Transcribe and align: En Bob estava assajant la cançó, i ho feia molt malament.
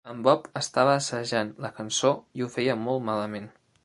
En 0.11 0.21
Bob 0.27 0.45
estava 0.59 0.95
assajant 1.01 1.51
la 1.65 1.71
cançó, 1.81 2.13
i 2.41 2.47
ho 2.47 2.49
feia 2.57 2.79
molt 2.87 3.07
malament. 3.11 3.47